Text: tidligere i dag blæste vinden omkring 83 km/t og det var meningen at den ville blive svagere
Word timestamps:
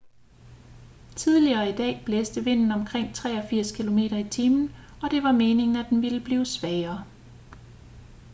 tidligere 1.15 1.69
i 1.69 1.75
dag 1.75 2.01
blæste 2.05 2.43
vinden 2.43 2.71
omkring 2.71 3.15
83 3.15 3.71
km/t 3.71 4.37
og 5.03 5.11
det 5.11 5.23
var 5.23 5.31
meningen 5.31 5.75
at 5.75 5.89
den 5.89 6.01
ville 6.01 6.19
blive 6.23 6.45
svagere 6.45 7.03